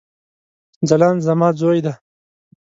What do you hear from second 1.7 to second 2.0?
دی